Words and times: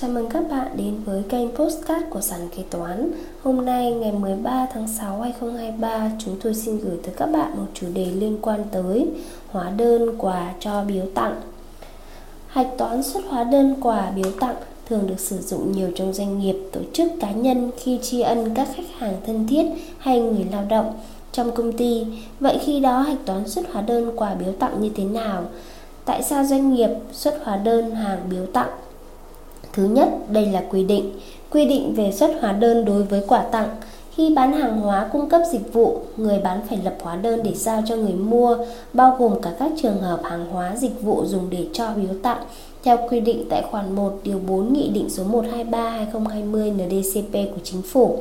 Chào 0.00 0.10
mừng 0.10 0.28
các 0.28 0.50
bạn 0.50 0.76
đến 0.76 1.00
với 1.04 1.22
kênh 1.28 1.56
Postcard 1.56 2.06
của 2.10 2.20
Sàn 2.20 2.48
Kế 2.56 2.62
Toán 2.70 3.12
Hôm 3.42 3.64
nay 3.64 3.92
ngày 3.92 4.12
13 4.12 4.66
tháng 4.74 4.88
6 4.88 5.20
2023 5.20 6.10
Chúng 6.24 6.36
tôi 6.42 6.54
xin 6.54 6.78
gửi 6.78 6.98
tới 7.02 7.14
các 7.16 7.26
bạn 7.26 7.56
một 7.56 7.66
chủ 7.74 7.86
đề 7.94 8.04
liên 8.04 8.38
quan 8.42 8.64
tới 8.72 9.08
Hóa 9.48 9.70
đơn 9.70 10.18
quà 10.18 10.52
cho 10.60 10.84
biếu 10.84 11.04
tặng 11.14 11.40
Hạch 12.46 12.68
toán 12.78 13.02
xuất 13.02 13.20
hóa 13.28 13.44
đơn 13.44 13.74
quà 13.80 14.10
biếu 14.10 14.30
tặng 14.40 14.56
thường 14.88 15.06
được 15.06 15.20
sử 15.20 15.38
dụng 15.38 15.72
nhiều 15.72 15.90
trong 15.94 16.12
doanh 16.12 16.38
nghiệp, 16.38 16.56
tổ 16.72 16.80
chức 16.92 17.12
cá 17.20 17.30
nhân 17.30 17.70
khi 17.78 17.98
tri 18.02 18.20
ân 18.20 18.54
các 18.54 18.68
khách 18.74 18.98
hàng 18.98 19.14
thân 19.26 19.46
thiết 19.46 19.66
hay 19.98 20.20
người 20.20 20.46
lao 20.52 20.64
động 20.68 20.98
trong 21.32 21.54
công 21.54 21.72
ty. 21.72 22.06
Vậy 22.40 22.58
khi 22.62 22.80
đó 22.80 22.98
hạch 22.98 23.26
toán 23.26 23.48
xuất 23.48 23.72
hóa 23.72 23.82
đơn 23.82 24.12
quà 24.16 24.34
biếu 24.34 24.52
tặng 24.52 24.82
như 24.82 24.90
thế 24.94 25.04
nào? 25.04 25.44
Tại 26.04 26.22
sao 26.22 26.44
doanh 26.44 26.74
nghiệp 26.74 26.90
xuất 27.12 27.40
hóa 27.44 27.56
đơn 27.56 27.94
hàng 27.94 28.18
biếu 28.30 28.46
tặng? 28.46 28.70
Thứ 29.72 29.84
nhất, 29.84 30.08
đây 30.28 30.46
là 30.46 30.62
quy 30.70 30.84
định. 30.84 31.12
Quy 31.50 31.64
định 31.64 31.94
về 31.94 32.12
xuất 32.12 32.30
hóa 32.40 32.52
đơn 32.52 32.84
đối 32.84 33.02
với 33.02 33.22
quà 33.28 33.42
tặng. 33.42 33.68
Khi 34.14 34.34
bán 34.36 34.52
hàng 34.52 34.80
hóa 34.80 35.08
cung 35.12 35.28
cấp 35.28 35.42
dịch 35.52 35.72
vụ, 35.72 35.98
người 36.16 36.38
bán 36.38 36.60
phải 36.68 36.78
lập 36.84 36.94
hóa 37.02 37.16
đơn 37.16 37.40
để 37.44 37.52
giao 37.54 37.82
cho 37.86 37.96
người 37.96 38.12
mua, 38.12 38.56
bao 38.92 39.16
gồm 39.18 39.40
cả 39.42 39.50
các 39.58 39.72
trường 39.82 39.98
hợp 39.98 40.20
hàng 40.24 40.46
hóa 40.50 40.76
dịch 40.76 41.02
vụ 41.02 41.24
dùng 41.26 41.50
để 41.50 41.66
cho 41.72 41.88
biếu 41.96 42.14
tặng 42.22 42.42
theo 42.82 42.98
quy 43.10 43.20
định 43.20 43.44
tại 43.50 43.62
khoản 43.70 43.94
1 43.94 44.20
điều 44.24 44.38
4 44.48 44.72
Nghị 44.72 44.88
định 44.88 45.10
số 45.10 45.24
123/2020 45.24 46.72
NDCP 46.72 47.32
của 47.32 47.60
Chính 47.64 47.82
phủ. 47.82 48.18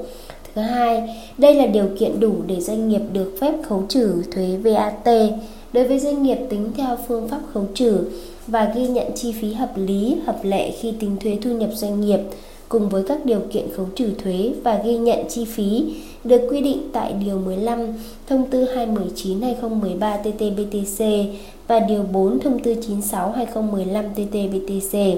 Thứ 0.55 0.61
hai, 0.61 1.17
đây 1.37 1.55
là 1.55 1.65
điều 1.65 1.89
kiện 1.99 2.19
đủ 2.19 2.33
để 2.47 2.61
doanh 2.61 2.89
nghiệp 2.89 3.01
được 3.13 3.37
phép 3.41 3.53
khấu 3.63 3.83
trừ 3.89 4.23
thuế 4.31 4.57
VAT 4.63 5.05
đối 5.73 5.87
với 5.87 5.99
doanh 5.99 6.23
nghiệp 6.23 6.37
tính 6.49 6.71
theo 6.77 6.97
phương 7.07 7.27
pháp 7.27 7.41
khấu 7.53 7.65
trừ 7.73 8.05
và 8.47 8.73
ghi 8.75 8.87
nhận 8.87 9.07
chi 9.15 9.31
phí 9.41 9.53
hợp 9.53 9.71
lý, 9.75 10.15
hợp 10.25 10.39
lệ 10.43 10.71
khi 10.71 10.93
tính 10.99 11.17
thuế 11.21 11.37
thu 11.41 11.49
nhập 11.49 11.69
doanh 11.73 12.01
nghiệp 12.01 12.19
cùng 12.69 12.89
với 12.89 13.03
các 13.07 13.25
điều 13.25 13.41
kiện 13.51 13.67
khấu 13.75 13.85
trừ 13.95 14.11
thuế 14.23 14.53
và 14.63 14.81
ghi 14.85 14.97
nhận 14.97 15.19
chi 15.29 15.45
phí 15.45 15.93
được 16.23 16.41
quy 16.49 16.61
định 16.61 16.89
tại 16.93 17.13
Điều 17.13 17.39
15 17.39 17.79
Thông 18.27 18.49
tư 18.49 18.65
219-2013 18.75 19.99
TT-BTC 19.99 21.25
và 21.67 21.79
Điều 21.79 22.03
4 22.03 22.39
Thông 22.39 22.59
tư 22.59 22.75
96-2015 23.11 24.03
TT-BTC. 24.15 25.15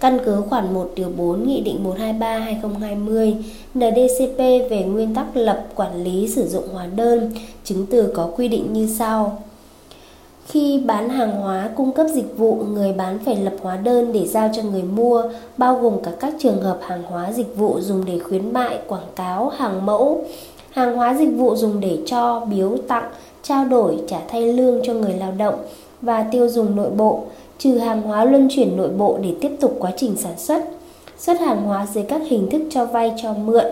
Căn 0.00 0.18
cứ 0.24 0.42
khoản 0.48 0.74
1 0.74 0.90
điều 0.94 1.08
4 1.16 1.46
Nghị 1.46 1.60
định 1.60 1.84
123/2020 1.84 3.34
NDCP 3.74 4.38
về 4.70 4.82
nguyên 4.82 5.14
tắc 5.14 5.36
lập 5.36 5.64
quản 5.74 6.04
lý 6.04 6.28
sử 6.28 6.48
dụng 6.48 6.64
hóa 6.72 6.86
đơn, 6.96 7.32
chứng 7.64 7.86
từ 7.90 8.12
có 8.14 8.30
quy 8.36 8.48
định 8.48 8.72
như 8.72 8.88
sau. 8.98 9.42
Khi 10.46 10.82
bán 10.86 11.08
hàng 11.08 11.30
hóa 11.30 11.70
cung 11.76 11.92
cấp 11.92 12.06
dịch 12.14 12.38
vụ, 12.38 12.54
người 12.54 12.92
bán 12.92 13.18
phải 13.24 13.36
lập 13.36 13.54
hóa 13.62 13.76
đơn 13.76 14.12
để 14.12 14.26
giao 14.26 14.50
cho 14.56 14.62
người 14.62 14.82
mua, 14.82 15.22
bao 15.56 15.78
gồm 15.78 16.02
cả 16.02 16.10
các 16.20 16.34
trường 16.38 16.62
hợp 16.62 16.78
hàng 16.82 17.02
hóa 17.02 17.32
dịch 17.32 17.56
vụ 17.56 17.80
dùng 17.80 18.04
để 18.04 18.18
khuyến 18.18 18.52
mại, 18.52 18.78
quảng 18.88 19.08
cáo, 19.16 19.48
hàng 19.48 19.86
mẫu, 19.86 20.24
hàng 20.70 20.96
hóa 20.96 21.14
dịch 21.14 21.32
vụ 21.36 21.56
dùng 21.56 21.80
để 21.80 21.98
cho, 22.06 22.40
biếu 22.40 22.76
tặng, 22.88 23.10
trao 23.42 23.64
đổi, 23.64 23.98
trả 24.08 24.20
thay 24.28 24.52
lương 24.52 24.80
cho 24.84 24.94
người 24.94 25.12
lao 25.12 25.32
động 25.38 25.54
và 26.02 26.22
tiêu 26.22 26.48
dùng 26.48 26.76
nội 26.76 26.90
bộ, 26.90 27.22
trừ 27.60 27.78
hàng 27.78 28.02
hóa 28.02 28.24
luân 28.24 28.48
chuyển 28.50 28.76
nội 28.76 28.88
bộ 28.88 29.18
để 29.22 29.34
tiếp 29.40 29.50
tục 29.60 29.76
quá 29.78 29.90
trình 29.96 30.16
sản 30.16 30.38
xuất. 30.38 30.64
Xuất 31.18 31.40
hàng 31.40 31.62
hóa 31.62 31.86
dưới 31.94 32.04
các 32.04 32.22
hình 32.26 32.50
thức 32.50 32.62
cho 32.70 32.84
vay 32.84 33.12
cho 33.22 33.32
mượn 33.32 33.64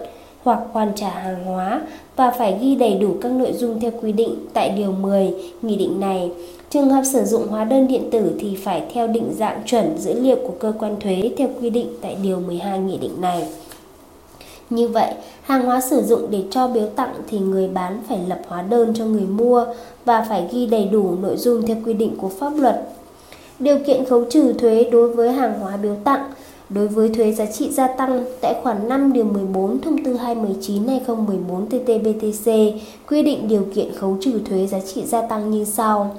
hoặc 0.42 0.58
hoàn 0.72 0.92
trả 0.94 1.08
hàng 1.08 1.44
hóa 1.44 1.80
và 2.16 2.30
phải 2.30 2.58
ghi 2.60 2.74
đầy 2.74 2.94
đủ 2.94 3.14
các 3.20 3.32
nội 3.32 3.52
dung 3.52 3.80
theo 3.80 3.90
quy 4.02 4.12
định 4.12 4.34
tại 4.52 4.70
điều 4.70 4.92
10 4.92 5.34
nghị 5.62 5.76
định 5.76 6.00
này. 6.00 6.30
Trường 6.70 6.90
hợp 6.90 7.02
sử 7.04 7.24
dụng 7.24 7.48
hóa 7.48 7.64
đơn 7.64 7.88
điện 7.88 8.10
tử 8.10 8.32
thì 8.40 8.56
phải 8.64 8.82
theo 8.94 9.06
định 9.06 9.32
dạng 9.36 9.62
chuẩn 9.66 9.98
dữ 9.98 10.20
liệu 10.20 10.36
của 10.36 10.54
cơ 10.58 10.72
quan 10.78 10.96
thuế 11.00 11.30
theo 11.36 11.48
quy 11.60 11.70
định 11.70 11.88
tại 12.02 12.16
điều 12.22 12.40
12 12.40 12.78
nghị 12.78 12.96
định 12.98 13.20
này. 13.20 13.48
Như 14.70 14.88
vậy, 14.88 15.14
hàng 15.42 15.66
hóa 15.66 15.80
sử 15.80 16.02
dụng 16.02 16.26
để 16.30 16.42
cho 16.50 16.68
biếu 16.68 16.86
tặng 16.86 17.14
thì 17.28 17.38
người 17.38 17.68
bán 17.68 18.02
phải 18.08 18.18
lập 18.28 18.40
hóa 18.48 18.62
đơn 18.62 18.92
cho 18.94 19.04
người 19.04 19.26
mua 19.26 19.64
và 20.04 20.26
phải 20.28 20.48
ghi 20.52 20.66
đầy 20.66 20.84
đủ 20.84 21.14
nội 21.22 21.36
dung 21.36 21.66
theo 21.66 21.76
quy 21.86 21.92
định 21.94 22.16
của 22.20 22.28
pháp 22.28 22.52
luật. 22.56 22.88
Điều 23.58 23.78
kiện 23.86 24.04
khấu 24.04 24.24
trừ 24.30 24.52
thuế 24.52 24.88
đối 24.92 25.08
với 25.08 25.32
hàng 25.32 25.60
hóa 25.60 25.76
biếu 25.76 25.94
tặng 26.04 26.30
Đối 26.68 26.88
với 26.88 27.08
thuế 27.08 27.32
giá 27.32 27.46
trị 27.46 27.70
gia 27.70 27.86
tăng, 27.86 28.24
tại 28.40 28.54
khoản 28.62 28.88
5 28.88 29.12
điều 29.12 29.24
14 29.24 29.80
thông 29.80 30.04
tư 30.04 30.16
219/2014 30.16 31.68
TT-BTC 31.68 32.72
quy 33.08 33.22
định 33.22 33.48
điều 33.48 33.66
kiện 33.74 33.94
khấu 33.94 34.16
trừ 34.20 34.40
thuế 34.48 34.66
giá 34.66 34.78
trị 34.80 35.04
gia 35.06 35.22
tăng 35.22 35.50
như 35.50 35.64
sau. 35.64 36.16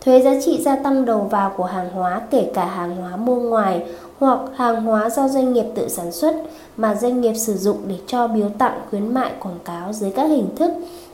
Thuế 0.00 0.20
giá 0.20 0.40
trị 0.44 0.62
gia 0.62 0.76
tăng 0.76 1.04
đầu 1.04 1.20
vào 1.30 1.52
của 1.56 1.64
hàng 1.64 1.90
hóa 1.90 2.20
kể 2.30 2.50
cả 2.54 2.64
hàng 2.64 2.96
hóa 2.96 3.16
mua 3.16 3.36
ngoài 3.36 3.82
hoặc 4.18 4.40
hàng 4.56 4.82
hóa 4.82 5.10
do 5.10 5.28
doanh 5.28 5.52
nghiệp 5.52 5.66
tự 5.74 5.88
sản 5.88 6.12
xuất 6.12 6.34
mà 6.76 6.94
doanh 6.94 7.20
nghiệp 7.20 7.34
sử 7.34 7.54
dụng 7.54 7.76
để 7.86 7.96
cho 8.06 8.28
biếu 8.28 8.48
tặng 8.58 8.80
khuyến 8.90 9.14
mại 9.14 9.32
quảng 9.40 9.58
cáo 9.64 9.92
dưới 9.92 10.10
các 10.10 10.24
hình 10.24 10.48
thức 10.56 10.70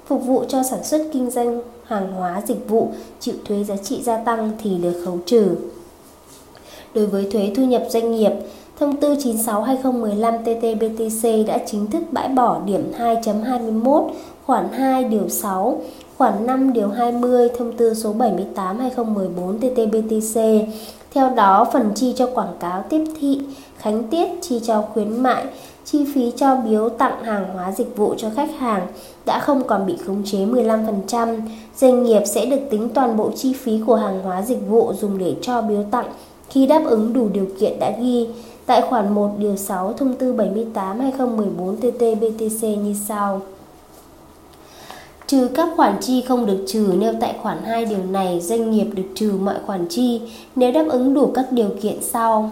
phục 0.07 0.25
vụ 0.25 0.45
cho 0.49 0.63
sản 0.63 0.85
xuất 0.85 1.03
kinh 1.13 1.31
doanh 1.31 1.61
hàng 1.87 2.13
hóa 2.13 2.43
dịch 2.47 2.69
vụ 2.69 2.93
chịu 3.21 3.35
thuế 3.45 3.65
giá 3.65 3.77
trị 3.77 4.03
gia 4.03 4.19
tăng 4.19 4.53
thì 4.63 4.79
được 4.79 5.03
khấu 5.05 5.19
trừ. 5.27 5.57
Đối 6.95 7.07
với 7.07 7.29
thuế 7.33 7.53
thu 7.57 7.65
nhập 7.65 7.83
doanh 7.89 8.13
nghiệp, 8.13 8.33
Thông 8.79 8.97
tư 8.97 9.15
96/2015 9.15 10.45
TT-BTC 10.45 11.47
đã 11.47 11.59
chính 11.67 11.91
thức 11.91 12.03
bãi 12.13 12.29
bỏ 12.29 12.61
điểm 12.67 12.93
2.21 12.99 14.11
khoản 14.47 14.69
2 14.73 15.05
điều 15.05 15.29
6, 15.29 15.81
khoản 16.19 16.47
5 16.47 16.73
điều 16.73 16.89
20 16.89 17.49
thông 17.59 17.73
tư 17.73 17.95
số 17.95 18.13
78/2014 18.13 19.59
TT-BTC. 19.59 20.67
Theo 21.15 21.31
đó, 21.31 21.67
phần 21.73 21.91
chi 21.95 22.13
cho 22.17 22.27
quảng 22.35 22.55
cáo 22.61 22.85
tiếp 22.89 23.05
thị, 23.21 23.41
khánh 23.77 24.03
tiết, 24.05 24.29
chi 24.43 24.61
cho 24.65 24.83
khuyến 24.83 25.23
mại, 25.23 25.45
chi 25.87 26.05
phí 26.15 26.33
cho 26.37 26.57
biếu 26.57 26.89
tặng 26.89 27.25
hàng 27.25 27.47
hóa 27.55 27.73
dịch 27.73 27.97
vụ 27.97 28.15
cho 28.19 28.31
khách 28.37 28.51
hàng 28.59 28.87
đã 29.27 29.39
không 29.39 29.65
còn 29.67 29.87
bị 29.87 29.97
khống 30.07 30.23
chế 30.25 30.39
15%. 30.39 31.41
Doanh 31.77 32.03
nghiệp 32.03 32.23
sẽ 32.27 32.47
được 32.47 32.61
tính 32.71 32.89
toàn 32.89 33.17
bộ 33.17 33.31
chi 33.37 33.53
phí 33.53 33.81
của 33.87 33.95
hàng 33.95 34.23
hóa 34.23 34.43
dịch 34.43 34.69
vụ 34.69 34.93
dùng 35.01 35.19
để 35.19 35.35
cho 35.43 35.63
biếu 35.63 35.85
tặng 35.91 36.07
khi 36.51 36.67
đáp 36.67 36.83
ứng 36.85 37.13
đủ 37.13 37.29
điều 37.33 37.47
kiện 37.61 37.79
đã 37.79 37.93
ghi 38.01 38.29
tại 38.67 38.83
khoản 38.83 39.15
1 39.15 39.31
điều 39.39 39.57
6 39.57 39.93
thông 39.93 40.15
tư 40.15 40.33
78 40.33 41.01
2014 41.01 41.77
TT-BTC 41.81 42.77
như 42.77 42.95
sau. 43.09 43.41
Trừ 45.27 45.49
các 45.55 45.69
khoản 45.77 45.97
chi 46.01 46.25
không 46.29 46.47
được 46.47 46.65
trừ 46.67 46.95
nêu 46.99 47.13
tại 47.21 47.35
khoản 47.43 47.59
2 47.65 47.85
điều 47.85 48.05
này, 48.11 48.41
doanh 48.41 48.71
nghiệp 48.71 48.87
được 48.95 49.07
trừ 49.15 49.33
mọi 49.41 49.55
khoản 49.67 49.87
chi 49.89 50.23
nếu 50.57 50.73
đáp 50.73 50.85
ứng 50.89 51.15
đủ 51.15 51.31
các 51.35 51.53
điều 51.53 51.71
kiện 51.83 52.03
sau. 52.03 52.51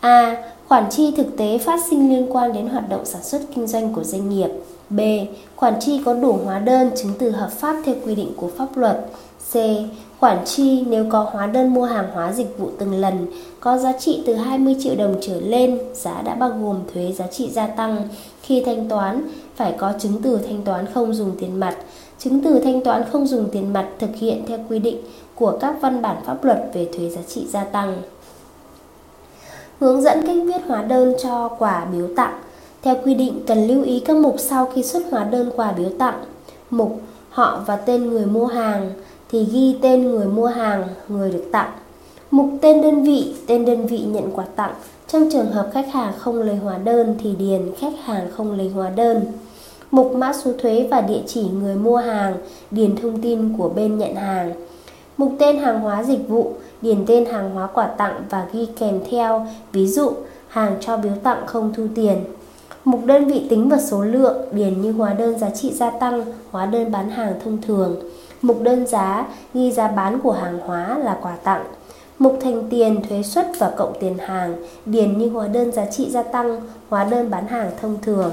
A. 0.00 0.36
Khoản 0.68 0.84
chi 0.90 1.12
thực 1.16 1.36
tế 1.36 1.58
phát 1.58 1.80
sinh 1.90 2.10
liên 2.10 2.26
quan 2.30 2.52
đến 2.52 2.68
hoạt 2.68 2.88
động 2.88 3.04
sản 3.04 3.22
xuất 3.22 3.42
kinh 3.54 3.66
doanh 3.66 3.94
của 3.94 4.04
doanh 4.04 4.28
nghiệp. 4.28 4.48
B. 4.90 5.00
Khoản 5.56 5.74
chi 5.80 6.00
có 6.04 6.14
đủ 6.14 6.38
hóa 6.44 6.58
đơn 6.58 6.90
chứng 6.96 7.12
từ 7.18 7.30
hợp 7.30 7.50
pháp 7.50 7.76
theo 7.84 7.94
quy 8.04 8.14
định 8.14 8.32
của 8.36 8.50
pháp 8.56 8.76
luật. 8.76 9.06
C. 9.52 9.56
Khoản 10.18 10.44
chi 10.44 10.84
nếu 10.88 11.06
có 11.10 11.28
hóa 11.32 11.46
đơn 11.46 11.74
mua 11.74 11.84
hàng 11.84 12.10
hóa 12.14 12.32
dịch 12.32 12.58
vụ 12.58 12.70
từng 12.78 12.92
lần 12.92 13.26
có 13.60 13.78
giá 13.78 13.92
trị 13.98 14.22
từ 14.26 14.34
20 14.34 14.76
triệu 14.80 14.94
đồng 14.96 15.16
trở 15.20 15.40
lên, 15.40 15.78
giá 15.94 16.22
đã 16.22 16.34
bao 16.34 16.50
gồm 16.50 16.76
thuế 16.94 17.12
giá 17.12 17.26
trị 17.26 17.50
gia 17.50 17.66
tăng. 17.66 18.08
Khi 18.42 18.62
thanh 18.66 18.88
toán, 18.88 19.22
phải 19.56 19.74
có 19.78 19.92
chứng 19.98 20.22
từ 20.22 20.38
thanh 20.48 20.62
toán 20.62 20.86
không 20.94 21.14
dùng 21.14 21.30
tiền 21.40 21.60
mặt. 21.60 21.76
Chứng 22.18 22.42
từ 22.44 22.60
thanh 22.64 22.84
toán 22.84 23.04
không 23.12 23.26
dùng 23.26 23.48
tiền 23.52 23.72
mặt 23.72 23.88
thực 23.98 24.16
hiện 24.16 24.44
theo 24.46 24.58
quy 24.68 24.78
định 24.78 24.98
của 25.34 25.58
các 25.60 25.74
văn 25.80 26.02
bản 26.02 26.16
pháp 26.26 26.44
luật 26.44 26.70
về 26.74 26.88
thuế 26.96 27.10
giá 27.10 27.20
trị 27.28 27.46
gia 27.48 27.64
tăng. 27.64 27.96
Hướng 29.80 30.02
dẫn 30.02 30.26
cách 30.26 30.36
viết 30.44 30.66
hóa 30.66 30.82
đơn 30.82 31.14
cho 31.22 31.48
quà 31.48 31.84
biếu 31.92 32.06
tặng. 32.16 32.38
Theo 32.82 32.96
quy 33.04 33.14
định 33.14 33.40
cần 33.46 33.66
lưu 33.66 33.82
ý 33.82 34.00
các 34.00 34.16
mục 34.16 34.34
sau 34.38 34.66
khi 34.66 34.82
xuất 34.82 35.02
hóa 35.10 35.24
đơn 35.24 35.50
quà 35.56 35.72
biếu 35.72 35.88
tặng. 35.98 36.24
Mục 36.70 37.00
họ 37.30 37.62
và 37.66 37.76
tên 37.76 38.10
người 38.10 38.26
mua 38.26 38.46
hàng 38.46 38.90
thì 39.30 39.44
ghi 39.52 39.76
tên 39.82 40.10
người 40.10 40.26
mua 40.26 40.46
hàng, 40.46 40.84
người 41.08 41.30
được 41.30 41.44
tặng. 41.52 41.70
Mục 42.30 42.48
tên 42.60 42.82
đơn 42.82 43.02
vị, 43.02 43.34
tên 43.46 43.64
đơn 43.64 43.86
vị 43.86 43.98
nhận 43.98 44.30
quà 44.32 44.44
tặng. 44.56 44.74
Trong 45.08 45.28
trường 45.32 45.50
hợp 45.50 45.70
khách 45.72 45.92
hàng 45.92 46.12
không 46.18 46.42
lấy 46.42 46.56
hóa 46.56 46.78
đơn 46.78 47.14
thì 47.22 47.34
điền 47.38 47.74
khách 47.78 47.92
hàng 48.04 48.30
không 48.36 48.58
lấy 48.58 48.68
hóa 48.68 48.90
đơn. 48.90 49.22
Mục 49.90 50.14
mã 50.14 50.32
số 50.32 50.52
thuế 50.58 50.88
và 50.90 51.00
địa 51.00 51.22
chỉ 51.26 51.42
người 51.62 51.74
mua 51.74 51.96
hàng, 51.96 52.34
điền 52.70 52.96
thông 52.96 53.22
tin 53.22 53.56
của 53.58 53.68
bên 53.68 53.98
nhận 53.98 54.14
hàng. 54.14 54.52
Mục 55.16 55.32
tên 55.38 55.58
hàng 55.58 55.80
hóa 55.80 56.02
dịch 56.02 56.28
vụ, 56.28 56.52
điền 56.82 57.04
tên 57.06 57.24
hàng 57.24 57.50
hóa 57.50 57.66
quà 57.66 57.86
tặng 57.86 58.22
và 58.30 58.46
ghi 58.52 58.68
kèm 58.78 59.00
theo, 59.10 59.46
ví 59.72 59.88
dụ 59.88 60.12
hàng 60.48 60.76
cho 60.80 60.96
biếu 60.96 61.12
tặng 61.22 61.46
không 61.46 61.72
thu 61.74 61.86
tiền. 61.94 62.24
Mục 62.84 63.04
đơn 63.04 63.24
vị 63.24 63.46
tính 63.50 63.68
và 63.68 63.78
số 63.78 64.02
lượng, 64.02 64.36
điền 64.52 64.80
như 64.80 64.92
hóa 64.92 65.12
đơn 65.12 65.38
giá 65.38 65.50
trị 65.50 65.72
gia 65.72 65.90
tăng, 65.90 66.24
hóa 66.50 66.66
đơn 66.66 66.92
bán 66.92 67.10
hàng 67.10 67.34
thông 67.44 67.62
thường. 67.62 67.96
Mục 68.42 68.62
đơn 68.62 68.86
giá 68.86 69.26
ghi 69.54 69.72
giá 69.72 69.88
bán 69.88 70.20
của 70.20 70.32
hàng 70.32 70.58
hóa 70.58 70.98
là 70.98 71.18
quà 71.22 71.36
tặng. 71.44 71.64
Mục 72.18 72.38
thành 72.40 72.70
tiền, 72.70 73.02
thuế 73.08 73.22
suất 73.22 73.46
và 73.58 73.70
cộng 73.76 73.92
tiền 74.00 74.18
hàng, 74.18 74.56
điền 74.86 75.18
như 75.18 75.30
hóa 75.30 75.48
đơn 75.48 75.72
giá 75.72 75.86
trị 75.86 76.10
gia 76.10 76.22
tăng, 76.22 76.60
hóa 76.88 77.04
đơn 77.04 77.30
bán 77.30 77.46
hàng 77.46 77.70
thông 77.80 77.96
thường. 78.02 78.30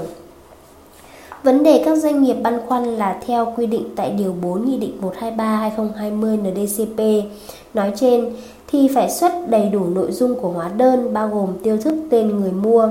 Vấn 1.46 1.62
đề 1.62 1.82
các 1.84 1.98
doanh 1.98 2.22
nghiệp 2.22 2.36
băn 2.42 2.60
khoăn 2.66 2.84
là 2.84 3.20
theo 3.26 3.52
quy 3.56 3.66
định 3.66 3.84
tại 3.96 4.10
Điều 4.10 4.34
4 4.42 4.64
Nghị 4.64 4.78
định 4.78 5.00
123-2020 5.20 6.36
NDCP 6.42 7.28
nói 7.74 7.92
trên, 7.96 8.32
thì 8.66 8.88
phải 8.94 9.10
xuất 9.10 9.32
đầy 9.48 9.68
đủ 9.68 9.84
nội 9.84 10.12
dung 10.12 10.34
của 10.34 10.48
hóa 10.48 10.70
đơn, 10.76 11.12
bao 11.12 11.28
gồm 11.28 11.48
tiêu 11.62 11.76
thức 11.76 11.94
tên 12.10 12.40
người 12.40 12.52
mua. 12.52 12.88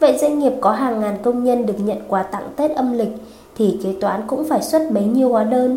Vậy 0.00 0.18
doanh 0.20 0.38
nghiệp 0.38 0.52
có 0.60 0.70
hàng 0.70 1.00
ngàn 1.00 1.18
công 1.22 1.44
nhân 1.44 1.66
được 1.66 1.74
nhận 1.78 1.98
quà 2.08 2.22
tặng 2.22 2.48
Tết 2.56 2.70
âm 2.70 2.98
lịch, 2.98 3.12
thì 3.58 3.78
kế 3.82 3.94
toán 4.00 4.22
cũng 4.26 4.44
phải 4.48 4.62
xuất 4.62 4.90
bấy 4.90 5.04
nhiêu 5.04 5.28
hóa 5.28 5.44
đơn. 5.44 5.76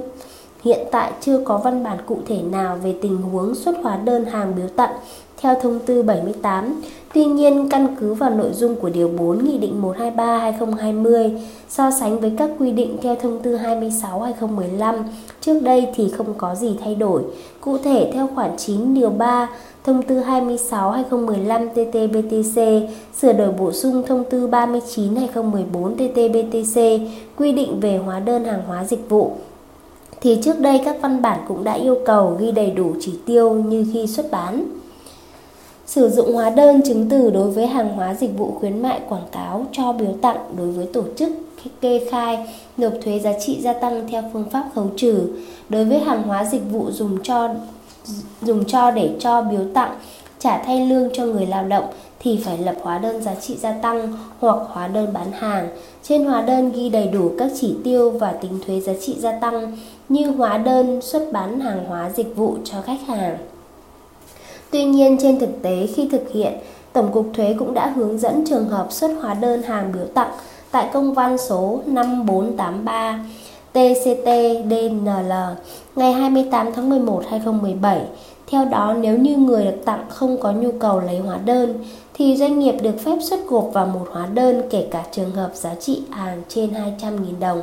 Hiện 0.63 0.79
tại 0.91 1.11
chưa 1.21 1.41
có 1.45 1.57
văn 1.57 1.83
bản 1.83 1.97
cụ 2.05 2.17
thể 2.27 2.41
nào 2.41 2.77
về 2.83 2.95
tình 3.01 3.17
huống 3.17 3.55
xuất 3.55 3.75
hóa 3.83 3.97
đơn 3.97 4.25
hàng 4.25 4.53
biếu 4.55 4.67
tặng 4.67 4.93
theo 5.41 5.55
thông 5.61 5.79
tư 5.79 6.03
78. 6.03 6.81
Tuy 7.13 7.25
nhiên, 7.25 7.69
căn 7.69 7.95
cứ 7.99 8.13
vào 8.13 8.29
nội 8.29 8.49
dung 8.53 8.75
của 8.75 8.89
Điều 8.89 9.07
4 9.07 9.45
Nghị 9.45 9.57
định 9.57 9.81
123-2020 9.81 11.39
so 11.69 11.91
sánh 11.91 12.19
với 12.19 12.31
các 12.37 12.49
quy 12.59 12.71
định 12.71 12.97
theo 13.01 13.15
thông 13.15 13.39
tư 13.39 13.57
26-2015 13.57 15.03
trước 15.41 15.59
đây 15.61 15.87
thì 15.95 16.09
không 16.09 16.33
có 16.37 16.55
gì 16.55 16.75
thay 16.83 16.95
đổi. 16.95 17.23
Cụ 17.61 17.77
thể, 17.77 18.11
theo 18.13 18.29
khoản 18.35 18.57
9 18.57 18.93
Điều 18.93 19.09
3 19.09 19.49
Thông 19.83 20.03
tư 20.03 20.21
26-2015 20.21 21.69
TT-BTC 21.73 22.87
sửa 23.17 23.33
đổi 23.33 23.51
bổ 23.51 23.71
sung 23.71 24.03
thông 24.07 24.23
tư 24.29 24.47
39-2014 24.47 25.95
TT-BTC 25.95 27.07
quy 27.37 27.51
định 27.51 27.79
về 27.79 27.97
hóa 27.97 28.19
đơn 28.19 28.45
hàng 28.45 28.61
hóa 28.67 28.83
dịch 28.83 29.09
vụ 29.09 29.31
thì 30.21 30.39
trước 30.43 30.59
đây 30.59 30.81
các 30.85 30.95
văn 31.01 31.21
bản 31.21 31.39
cũng 31.47 31.63
đã 31.63 31.73
yêu 31.73 31.97
cầu 32.05 32.37
ghi 32.39 32.51
đầy 32.51 32.71
đủ 32.71 32.93
chỉ 32.99 33.13
tiêu 33.25 33.53
như 33.53 33.85
khi 33.93 34.07
xuất 34.07 34.31
bán. 34.31 34.80
Sử 35.91 36.09
dụng 36.09 36.33
hóa 36.33 36.49
đơn 36.49 36.81
chứng 36.81 37.09
từ 37.09 37.29
đối 37.29 37.51
với 37.51 37.67
hàng 37.67 37.89
hóa 37.89 38.13
dịch 38.13 38.37
vụ 38.37 38.51
khuyến 38.59 38.81
mại 38.81 38.99
quảng 39.09 39.27
cáo 39.31 39.65
cho 39.71 39.93
biếu 39.93 40.13
tặng 40.21 40.37
đối 40.57 40.71
với 40.71 40.85
tổ 40.93 41.03
chức 41.15 41.31
kê 41.81 42.07
khai 42.11 42.47
nộp 42.77 42.93
thuế 43.03 43.19
giá 43.19 43.31
trị 43.39 43.61
gia 43.61 43.73
tăng 43.73 44.07
theo 44.07 44.23
phương 44.33 44.49
pháp 44.49 44.69
khấu 44.75 44.87
trừ 44.97 45.27
đối 45.69 45.85
với 45.85 45.99
hàng 45.99 46.23
hóa 46.23 46.45
dịch 46.45 46.61
vụ 46.71 46.91
dùng 46.91 47.23
cho 47.23 47.49
dùng 48.41 48.65
cho 48.65 48.91
để 48.91 49.09
cho 49.19 49.41
biếu 49.41 49.61
tặng, 49.73 49.91
trả 50.39 50.57
thay 50.57 50.85
lương 50.85 51.09
cho 51.13 51.25
người 51.25 51.45
lao 51.45 51.67
động 51.67 51.85
thì 52.19 52.39
phải 52.45 52.57
lập 52.57 52.75
hóa 52.81 52.97
đơn 52.97 53.21
giá 53.21 53.35
trị 53.35 53.57
gia 53.57 53.71
tăng 53.71 54.17
hoặc 54.39 54.57
hóa 54.67 54.87
đơn 54.87 55.13
bán 55.13 55.31
hàng. 55.31 55.67
Trên 56.03 56.25
hóa 56.25 56.41
đơn 56.41 56.71
ghi 56.71 56.89
đầy 56.89 57.07
đủ 57.07 57.31
các 57.37 57.51
chỉ 57.61 57.75
tiêu 57.83 58.09
và 58.09 58.31
tính 58.31 58.59
thuế 58.65 58.79
giá 58.79 58.93
trị 59.01 59.15
gia 59.19 59.39
tăng 59.39 59.77
như 60.09 60.31
hóa 60.31 60.57
đơn, 60.57 61.01
xuất 61.01 61.31
bán 61.31 61.59
hàng 61.59 61.85
hóa 61.87 62.09
dịch 62.15 62.35
vụ 62.35 62.55
cho 62.63 62.81
khách 62.81 63.01
hàng. 63.07 63.37
Tuy 64.71 64.83
nhiên 64.83 65.17
trên 65.21 65.39
thực 65.39 65.61
tế 65.61 65.87
khi 65.95 66.09
thực 66.11 66.31
hiện, 66.31 66.53
Tổng 66.93 67.11
cục 67.11 67.25
Thuế 67.33 67.55
cũng 67.59 67.73
đã 67.73 67.87
hướng 67.87 68.17
dẫn 68.17 68.43
trường 68.45 68.69
hợp 68.69 68.87
xuất 68.91 69.11
hóa 69.21 69.33
đơn 69.33 69.61
hàng 69.61 69.91
biểu 69.93 70.05
tặng 70.13 70.31
tại 70.71 70.89
công 70.93 71.13
văn 71.13 71.37
số 71.37 71.79
5483 71.85 73.25
TCT-DNL 73.73 75.55
ngày 75.95 76.13
28 76.13 76.73
tháng 76.73 76.89
11 76.89 77.23
2017. 77.29 78.01
Theo 78.47 78.65
đó, 78.65 78.95
nếu 79.01 79.17
như 79.17 79.37
người 79.37 79.63
được 79.63 79.85
tặng 79.85 80.05
không 80.09 80.37
có 80.37 80.51
nhu 80.51 80.71
cầu 80.71 80.99
lấy 80.99 81.17
hóa 81.17 81.37
đơn, 81.45 81.73
thì 82.13 82.37
doanh 82.37 82.59
nghiệp 82.59 82.75
được 82.81 82.99
phép 83.03 83.17
xuất 83.21 83.47
gộp 83.47 83.69
vào 83.73 83.85
một 83.85 84.07
hóa 84.11 84.25
đơn 84.33 84.61
kể 84.69 84.87
cả 84.91 85.03
trường 85.11 85.31
hợp 85.31 85.51
giá 85.53 85.75
trị 85.75 86.01
hàng 86.09 86.41
trên 86.47 86.69
200.000 86.99 87.39
đồng. 87.39 87.61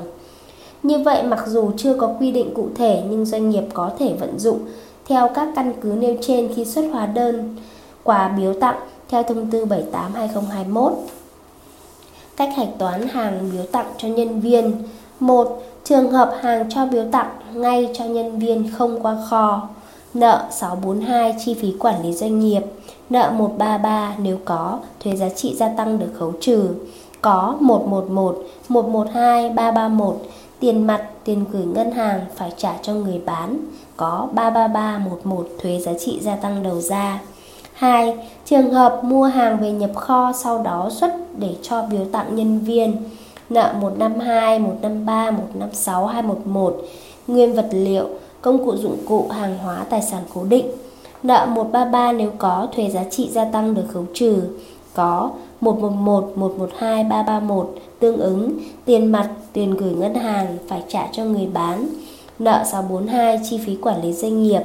Như 0.83 0.99
vậy, 0.99 1.23
mặc 1.23 1.45
dù 1.47 1.71
chưa 1.77 1.95
có 1.95 2.15
quy 2.21 2.31
định 2.31 2.55
cụ 2.55 2.69
thể 2.75 3.03
nhưng 3.11 3.25
doanh 3.25 3.51
nghiệp 3.51 3.65
có 3.75 3.91
thể 3.99 4.13
vận 4.21 4.39
dụng 4.39 4.59
theo 5.09 5.29
các 5.35 5.49
căn 5.57 5.73
cứ 5.81 5.89
nêu 5.89 6.17
trên 6.21 6.53
khi 6.57 6.65
xuất 6.65 6.85
hóa 6.93 7.07
đơn 7.07 7.57
quà 8.03 8.29
biếu 8.29 8.55
tặng 8.61 8.79
theo 9.09 9.23
thông 9.23 9.51
tư 9.51 9.65
78/2021. 9.65 10.93
Cách 12.37 12.51
hạch 12.57 12.79
toán 12.79 13.09
hàng 13.09 13.51
biếu 13.53 13.65
tặng 13.73 13.87
cho 13.99 14.09
nhân 14.09 14.41
viên 14.41 14.83
1. 15.21 15.63
Trường 15.85 16.11
hợp 16.11 16.37
hàng 16.41 16.71
cho 16.71 16.87
biếu 16.87 17.05
tặng 17.13 17.31
ngay 17.55 17.89
cho 17.95 18.05
nhân 18.05 18.39
viên 18.39 18.71
không 18.79 19.03
qua 19.03 19.17
kho 19.31 19.69
Nợ 20.15 20.45
642 20.51 21.35
chi 21.45 21.55
phí 21.55 21.75
quản 21.79 22.03
lý 22.03 22.13
doanh 22.13 22.41
nghiệp 22.41 22.63
Nợ 23.11 23.31
133 23.31 24.15
nếu 24.19 24.39
có 24.45 24.79
thuế 25.01 25.17
giá 25.17 25.29
trị 25.29 25.55
gia 25.57 25.69
tăng 25.69 25.99
được 25.99 26.13
khấu 26.19 26.33
trừ 26.41 26.69
Có 27.21 27.57
111, 27.61 28.39
112, 28.69 29.51
331 29.51 30.17
Tiền 30.61 30.87
mặt, 30.87 31.09
tiền 31.25 31.45
gửi 31.53 31.65
ngân 31.65 31.91
hàng 31.91 32.21
phải 32.37 32.53
trả 32.57 32.75
cho 32.83 32.93
người 32.93 33.21
bán 33.27 33.59
Có 33.97 34.29
33311 34.33 35.49
thuế 35.63 35.81
giá 35.81 35.93
trị 35.99 36.19
gia 36.23 36.37
tăng 36.37 36.63
đầu 36.63 36.81
ra 36.81 37.21
2. 37.73 38.15
Trường 38.45 38.71
hợp 38.71 39.01
mua 39.05 39.25
hàng 39.25 39.61
về 39.61 39.73
nhập 39.73 39.91
kho 39.95 40.33
sau 40.33 40.63
đó 40.63 40.91
xuất 40.91 41.15
để 41.39 41.55
cho 41.63 41.83
biếu 41.91 42.05
tặng 42.13 42.37
nhân 42.37 42.59
viên 42.59 42.97
nợ 43.51 43.75
152, 43.81 44.59
153, 44.59 45.31
156, 45.31 46.07
211, 46.07 46.77
nguyên 47.27 47.55
vật 47.55 47.69
liệu, 47.73 48.09
công 48.43 48.65
cụ 48.65 48.77
dụng 48.77 48.97
cụ, 49.09 49.29
hàng 49.31 49.59
hóa, 49.59 49.85
tài 49.91 50.03
sản 50.03 50.23
cố 50.35 50.45
định. 50.45 50.67
Nợ 51.23 51.47
133 51.51 52.13
nếu 52.13 52.31
có 52.39 52.69
thuế 52.77 52.91
giá 52.91 53.05
trị 53.11 53.29
gia 53.33 53.45
tăng 53.45 53.75
được 53.75 53.85
khấu 53.93 54.05
trừ, 54.15 54.43
có 54.95 55.31
111, 55.61 56.33
112, 56.37 57.05
331 57.05 57.75
tương 57.99 58.19
ứng 58.19 58.59
tiền 58.85 59.13
mặt, 59.13 59.31
tiền 59.53 59.71
gửi 59.71 59.93
ngân 59.93 60.15
hàng 60.15 60.57
phải 60.69 60.83
trả 60.89 61.09
cho 61.13 61.25
người 61.25 61.49
bán. 61.53 61.89
Nợ 62.39 62.65
642 62.73 63.41
chi 63.51 63.61
phí 63.67 63.77
quản 63.77 64.03
lý 64.03 64.13
doanh 64.13 64.43
nghiệp 64.43 64.63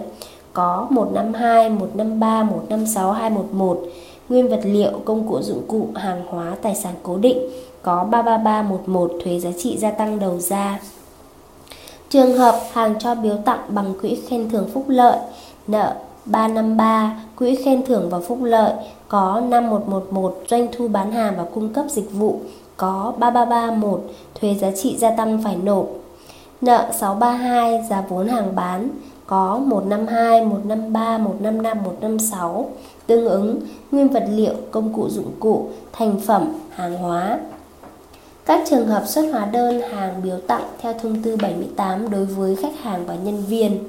có 0.53 0.87
152, 0.89 1.69
153, 1.69 2.43
156, 2.43 3.11
211 3.11 3.81
nguyên 4.29 4.49
vật 4.49 4.61
liệu, 4.63 4.91
công 5.05 5.27
cụ 5.27 5.41
dụng 5.41 5.61
cụ, 5.67 5.87
hàng 5.95 6.21
hóa, 6.27 6.55
tài 6.61 6.75
sản 6.75 6.93
cố 7.03 7.17
định 7.17 7.37
có 7.81 8.03
33311 8.03 9.11
thuế 9.23 9.39
giá 9.39 9.49
trị 9.57 9.77
gia 9.77 9.91
tăng 9.91 10.19
đầu 10.19 10.39
ra. 10.39 10.79
Trường 12.09 12.37
hợp 12.37 12.59
hàng 12.71 12.95
cho 12.99 13.15
biếu 13.15 13.37
tặng 13.45 13.59
bằng 13.67 13.93
quỹ 14.01 14.17
khen 14.27 14.49
thưởng 14.49 14.69
phúc 14.73 14.85
lợi, 14.87 15.17
nợ 15.67 15.95
353, 16.25 17.21
quỹ 17.35 17.55
khen 17.55 17.85
thưởng 17.85 18.09
và 18.09 18.19
phúc 18.19 18.39
lợi 18.43 18.73
có 19.13 19.41
5111 19.49 20.43
doanh 20.47 20.67
thu 20.71 20.87
bán 20.87 21.11
hàng 21.11 21.33
và 21.37 21.45
cung 21.53 21.73
cấp 21.73 21.85
dịch 21.89 22.11
vụ 22.11 22.39
có 22.77 23.13
3331 23.17 24.01
thuế 24.35 24.55
giá 24.55 24.71
trị 24.71 24.97
gia 24.97 25.11
tăng 25.15 25.43
phải 25.43 25.55
nộp. 25.55 25.87
Nợ 26.61 26.89
632 26.99 27.85
giá 27.89 28.03
vốn 28.09 28.27
hàng 28.27 28.55
bán 28.55 28.89
có 29.27 29.57
152, 29.57 30.45
153, 30.45 31.17
155, 31.17 31.83
156 31.83 32.69
tương 33.07 33.25
ứng 33.25 33.61
nguyên 33.91 34.07
vật 34.07 34.25
liệu, 34.29 34.53
công 34.71 34.93
cụ 34.93 35.09
dụng 35.09 35.31
cụ, 35.39 35.67
thành 35.91 36.19
phẩm, 36.19 36.53
hàng 36.75 36.97
hóa. 36.97 37.39
Các 38.45 38.61
trường 38.69 38.87
hợp 38.87 39.03
xuất 39.07 39.25
hóa 39.31 39.45
đơn 39.45 39.81
hàng 39.81 40.21
biếu 40.23 40.37
tặng 40.47 40.65
theo 40.81 40.93
thông 40.93 41.23
tư 41.23 41.37
78 41.41 42.11
đối 42.11 42.25
với 42.25 42.55
khách 42.55 42.79
hàng 42.81 43.05
và 43.05 43.15
nhân 43.15 43.43
viên. 43.47 43.79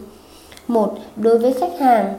1. 0.68 0.94
Đối 1.16 1.38
với 1.38 1.52
khách 1.52 1.78
hàng, 1.80 2.14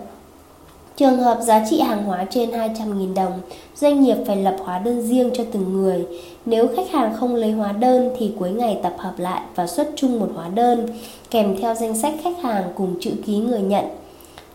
Trường 0.97 1.17
hợp 1.17 1.39
giá 1.41 1.65
trị 1.69 1.79
hàng 1.79 2.03
hóa 2.03 2.25
trên 2.29 2.49
200.000 2.49 3.13
đồng, 3.13 3.31
doanh 3.75 4.01
nghiệp 4.03 4.17
phải 4.27 4.35
lập 4.35 4.55
hóa 4.59 4.79
đơn 4.79 5.01
riêng 5.01 5.29
cho 5.33 5.43
từng 5.51 5.73
người. 5.73 6.05
Nếu 6.45 6.67
khách 6.75 6.91
hàng 6.91 7.13
không 7.19 7.35
lấy 7.35 7.51
hóa 7.51 7.71
đơn 7.71 8.11
thì 8.17 8.31
cuối 8.39 8.49
ngày 8.49 8.79
tập 8.83 8.93
hợp 8.97 9.13
lại 9.17 9.41
và 9.55 9.67
xuất 9.67 9.89
chung 9.95 10.19
một 10.19 10.29
hóa 10.35 10.47
đơn, 10.47 10.87
kèm 11.31 11.55
theo 11.61 11.75
danh 11.75 11.95
sách 11.95 12.13
khách 12.23 12.43
hàng 12.43 12.63
cùng 12.75 12.95
chữ 12.99 13.11
ký 13.25 13.37
người 13.37 13.61
nhận. 13.61 13.85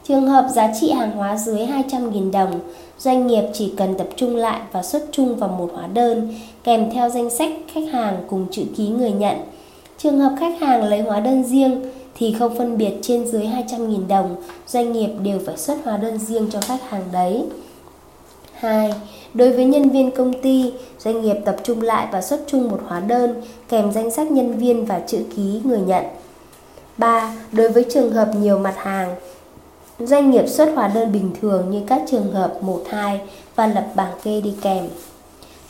Trường 0.09 0.27
hợp 0.27 0.47
giá 0.55 0.73
trị 0.81 0.91
hàng 0.91 1.11
hóa 1.11 1.37
dưới 1.37 1.67
200.000 1.67 2.31
đồng, 2.31 2.61
doanh 2.99 3.27
nghiệp 3.27 3.45
chỉ 3.53 3.73
cần 3.77 3.95
tập 3.95 4.09
trung 4.17 4.37
lại 4.37 4.61
và 4.73 4.83
xuất 4.83 5.03
chung 5.13 5.37
vào 5.37 5.49
một 5.49 5.71
hóa 5.75 5.87
đơn, 5.87 6.35
kèm 6.65 6.91
theo 6.91 7.09
danh 7.09 7.31
sách 7.31 7.53
khách 7.75 7.89
hàng 7.93 8.17
cùng 8.31 8.47
chữ 8.51 8.63
ký 8.77 8.89
người 8.89 9.13
nhận. 9.13 9.37
Trường 9.99 10.19
hợp 10.19 10.33
khách 10.41 10.61
hàng 10.61 10.85
lấy 10.85 11.01
hóa 11.01 11.21
đơn 11.21 11.45
riêng 11.45 11.83
thì 12.21 12.35
không 12.39 12.59
phân 12.59 12.79
biệt 12.79 12.93
trên 13.03 13.27
dưới 13.27 13.43
200.000 13.43 14.07
đồng, 14.09 14.37
doanh 14.67 14.93
nghiệp 14.93 15.11
đều 15.23 15.39
phải 15.47 15.57
xuất 15.57 15.79
hóa 15.85 15.97
đơn 15.97 16.19
riêng 16.19 16.49
cho 16.51 16.61
khách 16.61 16.91
hàng 16.91 17.05
đấy. 17.13 17.45
2. 18.55 18.95
Đối 19.35 19.53
với 19.53 19.65
nhân 19.65 19.91
viên 19.91 20.11
công 20.11 20.43
ty, 20.43 20.73
doanh 20.99 21.23
nghiệp 21.23 21.37
tập 21.45 21.57
trung 21.63 21.83
lại 21.83 22.07
và 22.13 22.23
xuất 22.23 22.41
chung 22.47 22.69
một 22.71 22.81
hóa 22.87 23.01
đơn 23.01 23.43
kèm 23.69 23.93
danh 23.93 24.11
sách 24.11 24.31
nhân 24.31 24.59
viên 24.59 24.85
và 24.85 25.01
chữ 25.07 25.19
ký 25.37 25.61
người 25.65 25.81
nhận. 25.81 26.05
3. 26.97 27.35
Đối 27.53 27.69
với 27.69 27.85
trường 27.91 28.13
hợp 28.13 28.31
nhiều 28.35 28.59
mặt 28.59 28.75
hàng, 28.77 29.15
Doanh 29.99 30.31
nghiệp 30.31 30.49
xuất 30.49 30.73
hóa 30.75 30.89
đơn 30.89 31.13
bình 31.13 31.31
thường 31.41 31.71
như 31.71 31.81
các 31.87 32.03
trường 32.11 32.33
hợp 32.33 32.63
1, 32.63 32.83
2 32.89 33.21
và 33.55 33.67
lập 33.67 33.87
bảng 33.95 34.13
kê 34.23 34.41
đi 34.41 34.55
kèm. 34.63 34.89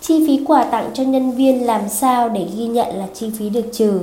Chi 0.01 0.27
phí 0.27 0.45
quà 0.45 0.65
tặng 0.65 0.91
cho 0.95 1.03
nhân 1.03 1.31
viên 1.31 1.67
làm 1.67 1.89
sao 1.89 2.29
để 2.29 2.47
ghi 2.57 2.67
nhận 2.67 2.97
là 2.97 3.07
chi 3.15 3.31
phí 3.39 3.51
được 3.51 3.65
trừ? 3.73 4.01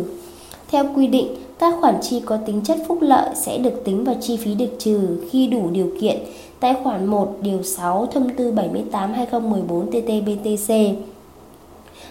Theo 0.72 0.86
quy 0.96 1.08
định, 1.08 1.36
các 1.60 1.76
khoản 1.82 1.96
chi 2.02 2.22
có 2.26 2.38
tính 2.38 2.62
chất 2.64 2.78
phúc 2.88 2.98
lợi 3.02 3.30
sẽ 3.36 3.58
được 3.58 3.84
tính 3.84 4.04
vào 4.04 4.16
chi 4.22 4.38
phí 4.38 4.56
được 4.56 4.70
trừ 4.80 5.00
khi 5.32 5.48
đủ 5.48 5.70
điều 5.72 5.92
kiện 6.02 6.18
tại 6.60 6.76
khoản 6.84 7.06
1 7.06 7.38
điều 7.42 7.64
6 7.64 8.06
thông 8.06 8.30
tư 8.30 8.52
78/2014 8.52 9.90
TT-BTC. 9.92 10.94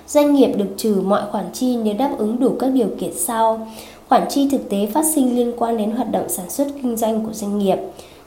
Doanh 0.09 0.35
nghiệp 0.35 0.53
được 0.57 0.69
trừ 0.76 1.00
mọi 1.05 1.23
khoản 1.31 1.45
chi 1.53 1.76
nếu 1.76 1.95
đáp 1.95 2.11
ứng 2.19 2.41
đủ 2.41 2.57
các 2.59 2.69
điều 2.69 2.88
kiện 3.00 3.11
sau. 3.17 3.67
Khoản 4.09 4.23
chi 4.29 4.49
thực 4.50 4.69
tế 4.69 4.87
phát 4.87 5.05
sinh 5.15 5.37
liên 5.37 5.53
quan 5.59 5.76
đến 5.76 5.91
hoạt 5.91 6.12
động 6.12 6.29
sản 6.29 6.50
xuất 6.50 6.69
kinh 6.83 6.97
doanh 6.97 7.25
của 7.25 7.33
doanh 7.33 7.59
nghiệp. 7.59 7.79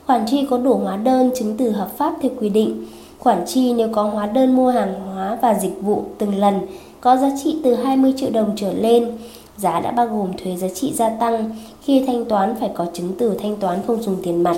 Khoản 0.06 0.26
chi 0.28 0.48
có 0.50 0.58
đủ 0.58 0.74
hóa 0.74 0.98
đơn 0.98 1.32
chứng 1.36 1.58
từ 1.58 1.70
hợp 1.70 1.98
pháp 1.98 2.14
theo 2.22 2.32
quy 2.40 2.50
định. 2.50 2.86
Khoản 3.20 3.44
chi 3.48 3.74
nếu 3.74 3.90
có 3.92 4.04
hóa 4.04 4.26
đơn 4.26 4.56
mua 4.56 4.70
hàng 4.70 4.94
hóa 5.06 5.38
và 5.42 5.54
dịch 5.54 5.82
vụ 5.82 6.04
từng 6.18 6.36
lần 6.36 6.56
có 7.02 7.18
giá 7.18 7.32
trị 7.44 7.58
từ 7.64 7.76
20 7.76 8.14
triệu 8.18 8.30
đồng 8.30 8.52
trở 8.56 8.74
lên, 8.74 9.18
giá 9.60 9.80
đã 9.80 9.92
bao 9.92 10.08
gồm 10.08 10.34
thuế 10.38 10.56
giá 10.56 10.68
trị 10.76 10.94
gia 10.94 11.10
tăng, 11.10 11.50
khi 11.82 12.04
thanh 12.08 12.26
toán 12.26 12.56
phải 12.60 12.70
có 12.74 12.86
chứng 12.94 13.12
từ 13.18 13.38
thanh 13.42 13.56
toán 13.56 13.80
không 13.88 14.02
dùng 14.02 14.16
tiền 14.24 14.44
mặt. 14.44 14.58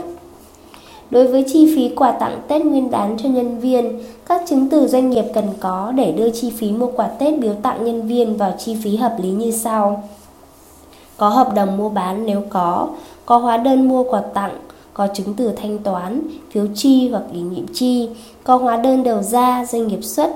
Đối 1.09 1.27
với 1.27 1.45
chi 1.53 1.75
phí 1.75 1.95
quà 1.95 2.11
tặng 2.11 2.41
Tết 2.47 2.65
Nguyên 2.65 2.91
đán 2.91 3.17
cho 3.23 3.29
nhân 3.29 3.59
viên, 3.59 3.99
các 4.25 4.41
chứng 4.49 4.69
từ 4.69 4.87
doanh 4.87 5.09
nghiệp 5.09 5.25
cần 5.33 5.45
có 5.59 5.93
để 5.95 6.11
đưa 6.11 6.29
chi 6.29 6.51
phí 6.57 6.71
mua 6.71 6.87
quà 6.87 7.07
Tết 7.07 7.39
biếu 7.39 7.53
tặng 7.53 7.85
nhân 7.85 8.07
viên 8.07 8.37
vào 8.37 8.53
chi 8.59 8.77
phí 8.83 8.95
hợp 8.95 9.15
lý 9.21 9.29
như 9.29 9.51
sau. 9.51 10.03
Có 11.17 11.29
hợp 11.29 11.55
đồng 11.55 11.77
mua 11.77 11.89
bán 11.89 12.25
nếu 12.25 12.41
có, 12.49 12.87
có 13.25 13.37
hóa 13.37 13.57
đơn 13.57 13.87
mua 13.87 14.03
quà 14.03 14.21
tặng, 14.33 14.57
có 14.93 15.07
chứng 15.13 15.33
từ 15.33 15.51
thanh 15.51 15.77
toán, 15.77 16.21
phiếu 16.51 16.67
chi 16.75 17.09
hoặc 17.09 17.23
ủy 17.31 17.41
nhiệm 17.41 17.65
chi, 17.73 18.09
có 18.43 18.55
hóa 18.55 18.77
đơn 18.77 19.03
đầu 19.03 19.21
ra, 19.21 19.65
doanh 19.65 19.87
nghiệp 19.87 20.03
xuất, 20.03 20.31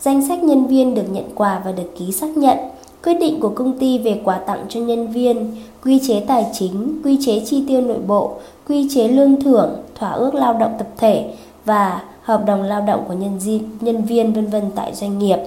danh 0.00 0.28
sách 0.28 0.42
nhân 0.42 0.66
viên 0.66 0.94
được 0.94 1.06
nhận 1.10 1.24
quà 1.34 1.62
và 1.64 1.72
được 1.72 1.96
ký 1.98 2.12
xác 2.12 2.36
nhận, 2.36 2.58
quyết 3.06 3.18
định 3.20 3.40
của 3.40 3.48
công 3.48 3.78
ty 3.78 3.98
về 3.98 4.20
quà 4.24 4.38
tặng 4.38 4.66
cho 4.68 4.80
nhân 4.80 5.08
viên, 5.08 5.56
quy 5.84 6.00
chế 6.08 6.20
tài 6.20 6.46
chính, 6.52 7.00
quy 7.04 7.18
chế 7.26 7.42
chi 7.46 7.64
tiêu 7.68 7.80
nội 7.80 7.98
bộ, 8.06 8.30
quy 8.68 8.88
chế 8.94 9.08
lương 9.08 9.40
thưởng, 9.40 9.70
thỏa 9.94 10.10
ước 10.10 10.34
lao 10.34 10.52
động 10.52 10.74
tập 10.78 10.86
thể 10.96 11.24
và 11.64 12.02
hợp 12.22 12.46
đồng 12.46 12.62
lao 12.62 12.80
động 12.80 13.04
của 13.08 13.14
nhân, 13.14 13.40
di, 13.40 13.60
nhân 13.80 14.04
viên 14.04 14.32
vân 14.32 14.46
vân 14.46 14.62
tại 14.74 14.94
doanh 14.94 15.18
nghiệp. 15.18 15.38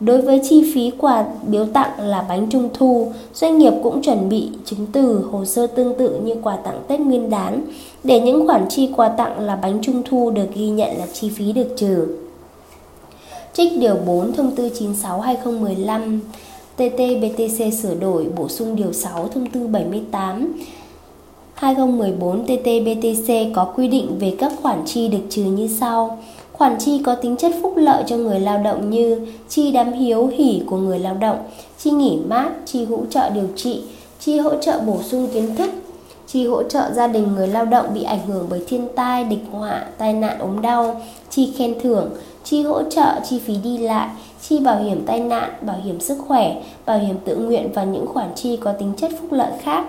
Đối 0.00 0.22
với 0.22 0.40
chi 0.48 0.72
phí 0.74 0.90
quà 0.98 1.24
biếu 1.46 1.66
tặng 1.66 2.00
là 2.00 2.24
bánh 2.28 2.46
trung 2.50 2.68
thu, 2.74 3.12
doanh 3.34 3.58
nghiệp 3.58 3.72
cũng 3.82 4.02
chuẩn 4.02 4.28
bị 4.28 4.48
chứng 4.64 4.86
từ, 4.92 5.28
hồ 5.32 5.44
sơ 5.44 5.66
tương 5.66 5.94
tự 5.98 6.20
như 6.24 6.34
quà 6.42 6.56
tặng 6.56 6.82
Tết 6.88 7.00
Nguyên 7.00 7.30
đán 7.30 7.60
để 8.04 8.20
những 8.20 8.46
khoản 8.46 8.66
chi 8.68 8.90
quà 8.96 9.08
tặng 9.08 9.40
là 9.40 9.56
bánh 9.56 9.78
trung 9.82 10.02
thu 10.04 10.30
được 10.30 10.46
ghi 10.54 10.68
nhận 10.68 10.98
là 10.98 11.06
chi 11.12 11.28
phí 11.28 11.52
được 11.52 11.68
trừ. 11.76 12.06
Trích 13.52 13.78
điều 13.78 13.96
4 14.06 14.32
thông 14.32 14.50
tư 14.50 14.68
96/2015 14.68 16.20
TT-BTC 16.78 17.70
sửa 17.70 17.94
đổi 17.94 18.26
bổ 18.36 18.48
sung 18.48 18.76
điều 18.76 18.92
6 18.92 19.28
thông 19.28 19.46
tư 19.46 19.66
78 19.66 20.52
2014 21.54 22.46
TT-BTC 22.46 23.52
có 23.54 23.64
quy 23.64 23.88
định 23.88 24.18
về 24.18 24.36
các 24.38 24.52
khoản 24.62 24.82
chi 24.86 25.08
được 25.08 25.22
trừ 25.30 25.42
như 25.42 25.68
sau. 25.80 26.18
Khoản 26.52 26.76
chi 26.78 27.02
có 27.04 27.14
tính 27.14 27.36
chất 27.36 27.52
phúc 27.62 27.72
lợi 27.76 28.04
cho 28.06 28.16
người 28.16 28.40
lao 28.40 28.58
động 28.58 28.90
như 28.90 29.26
chi 29.48 29.72
đám 29.72 29.92
hiếu 29.92 30.26
hỉ 30.26 30.62
của 30.66 30.76
người 30.76 30.98
lao 30.98 31.14
động, 31.14 31.38
chi 31.78 31.90
nghỉ 31.90 32.18
mát, 32.28 32.50
chi 32.64 32.84
hỗ 32.84 32.98
trợ 33.10 33.30
điều 33.30 33.48
trị, 33.56 33.82
chi 34.20 34.38
hỗ 34.38 34.54
trợ 34.62 34.80
bổ 34.86 35.02
sung 35.02 35.28
kiến 35.34 35.56
thức, 35.56 35.70
chi 36.26 36.46
hỗ 36.46 36.62
trợ 36.62 36.90
gia 36.92 37.06
đình 37.06 37.34
người 37.34 37.48
lao 37.48 37.64
động 37.64 37.86
bị 37.94 38.02
ảnh 38.02 38.26
hưởng 38.26 38.46
bởi 38.50 38.62
thiên 38.66 38.88
tai, 38.96 39.24
địch 39.24 39.44
họa, 39.52 39.84
tai 39.98 40.12
nạn 40.12 40.38
ốm 40.38 40.62
đau, 40.62 41.02
chi 41.30 41.52
khen 41.56 41.74
thưởng, 41.82 42.10
chi 42.44 42.62
hỗ 42.62 42.82
trợ 42.82 43.20
chi 43.28 43.38
phí 43.38 43.54
đi 43.64 43.78
lại, 43.78 44.08
chi 44.48 44.60
bảo 44.60 44.82
hiểm 44.82 45.04
tai 45.06 45.20
nạn, 45.20 45.50
bảo 45.60 45.76
hiểm 45.84 46.00
sức 46.00 46.18
khỏe, 46.28 46.62
bảo 46.86 46.98
hiểm 46.98 47.16
tự 47.24 47.36
nguyện 47.36 47.68
và 47.74 47.84
những 47.84 48.06
khoản 48.06 48.28
chi 48.34 48.56
có 48.56 48.72
tính 48.72 48.92
chất 48.96 49.12
phúc 49.20 49.32
lợi 49.32 49.52
khác. 49.62 49.84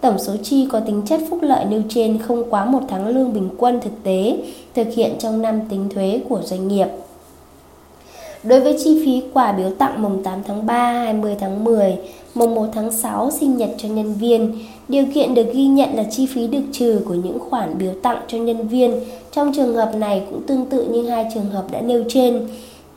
Tổng 0.00 0.18
số 0.18 0.32
chi 0.42 0.68
có 0.72 0.80
tính 0.80 1.02
chất 1.06 1.20
phúc 1.30 1.38
lợi 1.42 1.64
nêu 1.64 1.82
trên 1.88 2.18
không 2.18 2.50
quá 2.50 2.64
một 2.64 2.80
tháng 2.88 3.08
lương 3.08 3.32
bình 3.32 3.48
quân 3.58 3.80
thực 3.80 4.02
tế 4.02 4.38
thực 4.74 4.88
hiện 4.94 5.14
trong 5.18 5.42
năm 5.42 5.60
tính 5.68 5.88
thuế 5.94 6.20
của 6.28 6.40
doanh 6.42 6.68
nghiệp. 6.68 6.86
Đối 8.42 8.60
với 8.60 8.76
chi 8.84 9.02
phí 9.04 9.22
quà 9.32 9.52
biếu 9.52 9.70
tặng 9.70 10.02
mùng 10.02 10.22
8 10.22 10.42
tháng 10.46 10.66
3, 10.66 10.92
20 10.92 11.36
tháng 11.40 11.64
10, 11.64 11.96
mùng 12.34 12.54
1 12.54 12.66
tháng 12.72 12.92
6 12.92 13.30
sinh 13.30 13.56
nhật 13.56 13.70
cho 13.78 13.88
nhân 13.88 14.14
viên, 14.14 14.58
điều 14.88 15.04
kiện 15.14 15.34
được 15.34 15.46
ghi 15.52 15.66
nhận 15.66 15.96
là 15.96 16.04
chi 16.10 16.26
phí 16.26 16.46
được 16.46 16.62
trừ 16.72 17.00
của 17.08 17.14
những 17.14 17.38
khoản 17.38 17.78
biếu 17.78 17.92
tặng 18.02 18.22
cho 18.28 18.38
nhân 18.38 18.68
viên. 18.68 19.00
Trong 19.32 19.52
trường 19.54 19.74
hợp 19.74 19.94
này 19.94 20.22
cũng 20.30 20.42
tương 20.42 20.66
tự 20.66 20.84
như 20.84 21.08
hai 21.08 21.26
trường 21.34 21.50
hợp 21.50 21.64
đã 21.70 21.80
nêu 21.80 22.04
trên. 22.08 22.48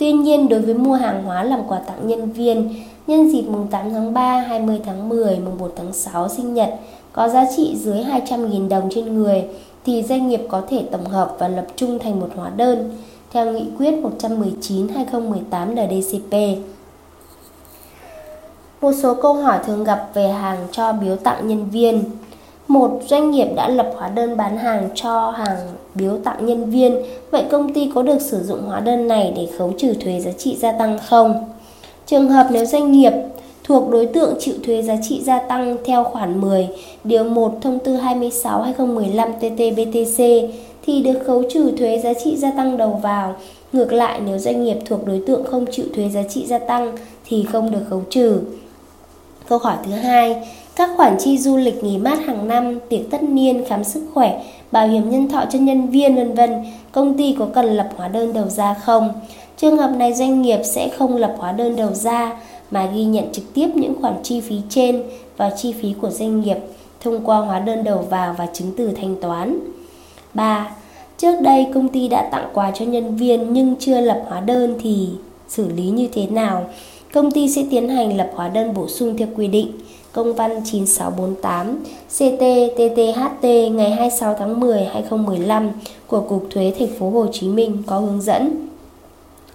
Tuy 0.01 0.12
nhiên, 0.12 0.50
đối 0.50 0.60
với 0.60 0.74
mua 0.74 0.93
hàng 0.93 1.24
hóa 1.24 1.43
làm 1.43 1.60
quà 1.67 1.79
tặng 1.79 2.08
nhân 2.08 2.31
viên, 2.31 2.74
nhân 3.08 3.31
dịp 3.31 3.41
mùng 3.41 3.67
8 3.67 3.89
tháng 3.93 4.13
3, 4.13 4.39
20 4.39 4.81
tháng 4.86 5.10
10, 5.10 5.39
mùng 5.39 5.58
1 5.58 5.74
tháng 5.75 5.93
6 5.93 6.29
sinh 6.29 6.53
nhật 6.53 6.70
có 7.13 7.29
giá 7.29 7.46
trị 7.55 7.75
dưới 7.77 8.03
200.000 8.03 8.70
đồng 8.70 8.89
trên 8.91 9.15
người 9.15 9.43
thì 9.86 10.03
doanh 10.03 10.29
nghiệp 10.29 10.41
có 10.50 10.62
thể 10.70 10.84
tổng 10.91 11.05
hợp 11.05 11.36
và 11.39 11.48
lập 11.48 11.65
chung 11.75 12.00
thành 12.00 12.20
một 12.20 12.29
hóa 12.36 12.50
đơn 12.55 12.98
theo 13.31 13.46
nghị 13.51 13.65
quyết 13.77 13.93
119/2018 13.93 15.75
NDCP. 15.75 16.58
Một 18.81 18.91
số 19.03 19.13
câu 19.13 19.34
hỏi 19.34 19.60
thường 19.65 19.84
gặp 19.84 20.10
về 20.13 20.27
hàng 20.27 20.67
cho 20.72 20.93
biếu 20.93 21.15
tặng 21.15 21.48
nhân 21.48 21.70
viên. 21.70 22.03
Một 22.67 23.00
doanh 23.08 23.31
nghiệp 23.31 23.48
đã 23.55 23.70
lập 23.70 23.91
hóa 23.98 24.10
đơn 24.10 24.38
bán 24.38 24.58
hàng 24.58 24.89
cho 24.96 25.29
hàng 25.29 25.58
biếu 25.95 26.17
tặng 26.24 26.45
nhân 26.45 26.69
viên, 26.69 26.95
vậy 27.31 27.43
công 27.51 27.74
ty 27.74 27.91
có 27.95 28.01
được 28.01 28.21
sử 28.21 28.43
dụng 28.43 28.62
hóa 28.62 28.79
đơn 28.79 29.07
này 29.07 29.33
để 29.36 29.48
khấu 29.57 29.74
trừ 29.77 29.93
thuế 29.93 30.19
giá 30.19 30.31
trị 30.31 30.57
gia 30.60 30.71
tăng 30.71 31.00
không? 31.07 31.50
Trường 32.05 32.29
hợp 32.29 32.48
nếu 32.51 32.65
doanh 32.65 32.91
nghiệp 32.91 33.13
thuộc 33.63 33.89
đối 33.89 34.05
tượng 34.05 34.33
chịu 34.39 34.55
thuế 34.63 34.81
giá 34.81 34.95
trị 35.03 35.21
gia 35.24 35.39
tăng 35.39 35.77
theo 35.86 36.03
khoản 36.03 36.41
10, 36.41 36.67
điều 37.03 37.24
1 37.24 37.53
thông 37.62 37.79
tư 37.79 37.98
26/2015 37.98 39.39
TT-BTC 39.39 40.48
thì 40.86 41.01
được 41.01 41.19
khấu 41.25 41.43
trừ 41.53 41.71
thuế 41.77 42.00
giá 42.00 42.13
trị 42.24 42.38
gia 42.38 42.51
tăng 42.51 42.77
đầu 42.77 43.00
vào. 43.03 43.36
Ngược 43.74 43.93
lại, 43.93 44.19
nếu 44.25 44.38
doanh 44.38 44.63
nghiệp 44.63 44.77
thuộc 44.86 45.07
đối 45.07 45.21
tượng 45.27 45.43
không 45.43 45.65
chịu 45.71 45.86
thuế 45.95 46.10
giá 46.10 46.24
trị 46.24 46.45
gia 46.45 46.60
tăng 46.60 46.98
thì 47.25 47.45
không 47.51 47.71
được 47.71 47.81
khấu 47.89 48.01
trừ. 48.10 48.39
Câu 49.50 49.57
hỏi 49.57 49.75
thứ 49.86 49.91
hai, 49.91 50.36
các 50.75 50.89
khoản 50.98 51.15
chi 51.19 51.38
du 51.38 51.57
lịch 51.57 51.83
nghỉ 51.83 51.98
mát 51.98 52.19
hàng 52.25 52.48
năm, 52.48 52.79
tiệc 52.89 53.01
tất 53.12 53.24
niên, 53.24 53.63
khám 53.67 53.83
sức 53.83 54.01
khỏe, 54.13 54.43
bảo 54.72 54.88
hiểm 54.88 55.10
nhân 55.10 55.30
thọ 55.30 55.44
cho 55.51 55.60
nhân 55.60 55.88
viên 55.88 56.16
vân 56.16 56.34
vân, 56.34 56.63
công 56.92 57.18
ty 57.18 57.36
có 57.40 57.48
cần 57.54 57.66
lập 57.66 57.90
hóa 57.98 58.08
đơn 58.08 58.34
đầu 58.34 58.48
ra 58.48 58.74
không? 58.74 59.13
Trường 59.58 59.78
hợp 59.78 59.92
này 59.98 60.13
doanh 60.13 60.42
nghiệp 60.42 60.60
sẽ 60.63 60.90
không 60.90 61.16
lập 61.16 61.36
hóa 61.38 61.51
đơn 61.51 61.75
đầu 61.75 61.94
ra 61.94 62.34
mà 62.72 62.86
ghi 62.86 63.04
nhận 63.04 63.32
trực 63.32 63.54
tiếp 63.54 63.68
những 63.75 64.01
khoản 64.01 64.13
chi 64.24 64.42
phí 64.42 64.56
trên 64.70 65.04
vào 65.38 65.51
chi 65.58 65.74
phí 65.82 65.94
của 66.01 66.10
doanh 66.10 66.42
nghiệp 66.42 66.58
thông 67.01 67.25
qua 67.25 67.38
hóa 67.38 67.60
đơn 67.60 67.84
đầu 67.84 67.98
vào 68.10 68.36
và 68.38 68.48
chứng 68.54 68.72
từ 68.78 68.92
thanh 68.92 69.16
toán. 69.22 69.60
3. 70.34 70.70
Trước 71.18 71.42
đây 71.42 71.68
công 71.74 71.88
ty 71.88 72.08
đã 72.08 72.30
tặng 72.32 72.50
quà 72.54 72.72
cho 72.72 72.86
nhân 72.86 73.16
viên 73.16 73.54
nhưng 73.54 73.75
chưa 73.80 74.01
lập 74.01 74.24
hóa 74.28 74.40
đơn 74.40 74.75
thì 74.82 75.10
xử 75.48 75.70
lý 75.70 75.84
như 75.84 76.08
thế 76.13 76.28
nào? 76.28 76.66
Công 77.13 77.32
ty 77.32 77.50
sẽ 77.50 77.63
tiến 77.70 77.90
hành 77.90 78.18
lập 78.18 78.32
hóa 78.36 78.50
đơn 78.50 78.74
bổ 78.74 78.88
sung 78.88 79.18
theo 79.18 79.28
quy 79.36 79.48
định. 79.48 79.72
Công 80.13 80.34
văn 80.34 80.51
9648 80.65 81.84
CT 82.18 82.44
TTHT 82.75 83.44
ngày 83.72 83.91
26 83.91 84.36
tháng 84.39 84.60
10 84.60 84.84
2015 84.84 85.70
của 86.08 86.22
Cục 86.22 86.48
Thuế 86.50 86.74
Thành 86.80 86.88
phố 87.00 87.10
Hồ 87.10 87.27
Chí 87.32 87.48
Minh 87.48 87.84
có 87.86 88.00
hướng 88.00 88.22
dẫn. 88.22 88.68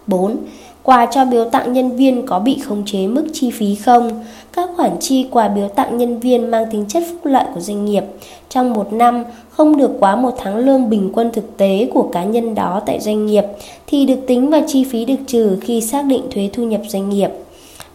4. 0.06 0.36
Quà 0.82 1.06
cho 1.06 1.24
biếu 1.24 1.50
tặng 1.50 1.72
nhân 1.72 1.96
viên 1.96 2.26
có 2.26 2.38
bị 2.38 2.58
khống 2.58 2.82
chế 2.86 3.06
mức 3.06 3.26
chi 3.32 3.50
phí 3.50 3.74
không? 3.74 4.24
Các 4.52 4.70
khoản 4.76 4.90
chi 5.00 5.26
quà 5.30 5.48
biếu 5.48 5.68
tặng 5.68 5.98
nhân 5.98 6.20
viên 6.20 6.50
mang 6.50 6.64
tính 6.70 6.84
chất 6.88 7.02
phúc 7.10 7.20
lợi 7.24 7.44
của 7.54 7.60
doanh 7.60 7.84
nghiệp 7.84 8.04
trong 8.48 8.72
một 8.72 8.92
năm, 8.92 9.24
không 9.50 9.76
được 9.76 9.90
quá 10.00 10.16
một 10.16 10.34
tháng 10.38 10.56
lương 10.56 10.90
bình 10.90 11.10
quân 11.14 11.30
thực 11.32 11.56
tế 11.56 11.90
của 11.94 12.08
cá 12.12 12.24
nhân 12.24 12.54
đó 12.54 12.82
tại 12.86 13.00
doanh 13.00 13.26
nghiệp 13.26 13.44
thì 13.86 14.06
được 14.06 14.18
tính 14.26 14.50
vào 14.50 14.62
chi 14.66 14.84
phí 14.84 15.04
được 15.04 15.16
trừ 15.26 15.58
khi 15.60 15.80
xác 15.80 16.04
định 16.04 16.22
thuế 16.30 16.50
thu 16.52 16.62
nhập 16.62 16.80
doanh 16.88 17.08
nghiệp. 17.08 17.30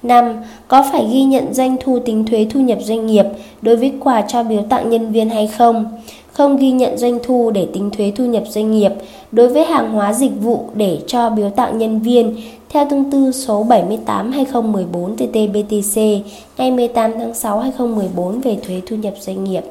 5. 0.03 0.35
Có 0.67 0.83
phải 0.91 1.07
ghi 1.11 1.23
nhận 1.23 1.53
doanh 1.53 1.77
thu 1.83 1.99
tính 2.05 2.25
thuế 2.25 2.47
thu 2.49 2.59
nhập 2.59 2.77
doanh 2.81 3.05
nghiệp 3.05 3.25
đối 3.61 3.75
với 3.75 3.93
quà 3.99 4.21
cho 4.21 4.43
biếu 4.43 4.61
tặng 4.69 4.89
nhân 4.89 5.11
viên 5.11 5.29
hay 5.29 5.47
không? 5.47 5.97
Không 6.33 6.57
ghi 6.57 6.71
nhận 6.71 6.97
doanh 6.97 7.19
thu 7.23 7.51
để 7.51 7.67
tính 7.73 7.89
thuế 7.89 8.11
thu 8.15 8.25
nhập 8.25 8.43
doanh 8.47 8.71
nghiệp 8.71 8.91
đối 9.31 9.47
với 9.47 9.65
hàng 9.65 9.91
hóa 9.91 10.13
dịch 10.13 10.41
vụ 10.41 10.65
để 10.73 10.99
cho 11.07 11.29
biếu 11.29 11.49
tặng 11.49 11.77
nhân 11.77 11.99
viên 11.99 12.35
theo 12.69 12.85
thông 12.85 13.11
tư 13.11 13.31
số 13.31 13.63
78/2014 13.63 15.15
TT-BTC 15.15 16.21
ngày 16.57 16.71
18 16.71 17.11
tháng 17.19 17.33
6 17.33 17.59
2014 17.59 18.41
về 18.41 18.57
thuế 18.67 18.81
thu 18.85 18.95
nhập 18.95 19.13
doanh 19.19 19.43
nghiệp. 19.43 19.63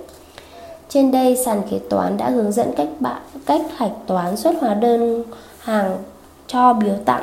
Trên 0.88 1.10
đây, 1.10 1.37
sàn 1.37 1.62
kế 1.70 1.78
toán 1.90 2.16
đã 2.16 2.30
hướng 2.30 2.52
dẫn 2.52 2.68
cách 2.76 2.88
bạn, 3.00 3.22
cách 3.46 3.62
hạch 3.76 3.92
toán 4.06 4.37
xuất 4.37 4.54
hóa 4.60 4.75
đơn 4.75 5.25
hàng 5.58 5.96
cho 6.46 6.72
biếu 6.72 6.94
tặng. 7.04 7.22